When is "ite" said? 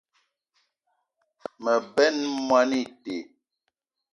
2.89-3.15